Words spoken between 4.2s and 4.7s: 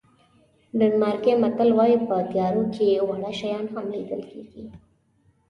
کېږي.